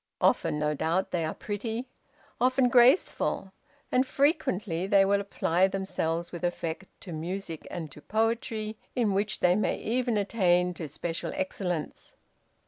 Often, 0.19 0.57
no 0.57 0.73
doubt, 0.73 1.11
they 1.11 1.23
are 1.25 1.33
pretty, 1.35 1.85
often 2.39 2.69
graceful; 2.69 3.51
and 3.91 4.03
frequently 4.03 4.87
they 4.87 5.05
will 5.05 5.21
apply 5.21 5.67
themselves 5.67 6.31
with 6.31 6.43
effect 6.43 6.87
to 7.01 7.11
music 7.13 7.67
and 7.69 7.91
to 7.91 8.01
poetry, 8.01 8.77
in 8.95 9.13
which 9.13 9.41
they 9.41 9.55
may 9.55 9.77
even 9.77 10.17
attain 10.17 10.73
to 10.73 10.87
special 10.87 11.31
excellence. 11.35 12.15